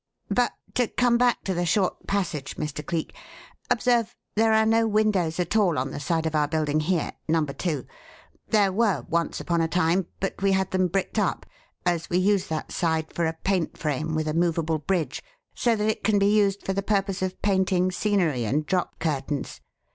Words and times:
"But 0.31 0.53
to 0.73 0.87
come 0.87 1.19
back 1.19 1.43
to 1.43 1.53
the 1.53 1.63
short 1.63 2.07
passage, 2.07 2.55
Mr. 2.55 2.83
Cleek. 2.83 3.13
Observe, 3.69 4.15
there 4.35 4.51
are 4.51 4.65
no 4.65 4.87
windows 4.87 5.39
at 5.39 5.55
all 5.55 5.77
on 5.77 5.91
the 5.91 5.99
side 5.99 6.25
of 6.25 6.33
our 6.33 6.47
building, 6.47 6.79
here: 6.79 7.11
Number 7.27 7.53
2. 7.53 7.85
There 8.49 8.71
were, 8.71 9.05
once 9.09 9.39
upon 9.39 9.61
a 9.61 9.67
time, 9.67 10.07
but 10.19 10.41
we 10.41 10.53
had 10.53 10.71
them 10.71 10.87
bricked 10.87 11.19
up, 11.19 11.45
as 11.85 12.09
we 12.09 12.17
use 12.17 12.47
that 12.47 12.71
side 12.71 13.13
for 13.13 13.27
a 13.27 13.33
'paint 13.43 13.77
frame' 13.77 14.15
with 14.15 14.27
a 14.27 14.33
movable 14.33 14.79
bridge 14.79 15.21
so 15.53 15.75
that 15.75 15.87
it 15.87 16.03
can 16.03 16.17
be 16.17 16.33
used 16.35 16.65
for 16.65 16.73
the 16.73 16.81
purpose 16.81 17.21
of 17.21 17.39
painting 17.43 17.91
scenery 17.91 18.43
and 18.43 18.65
drop 18.65 18.97
curtains. 18.97 19.61